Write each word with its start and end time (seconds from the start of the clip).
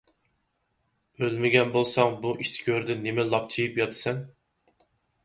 ئۆلمىگەن 1.19 1.73
بولساڭ، 1.75 2.15
بۇ 2.23 2.31
ئىچ 2.45 2.55
گۆردە 2.71 2.97
نېمە 3.03 3.27
لاپچىيىپ 3.35 3.79
ياتىسەن؟ 3.81 4.25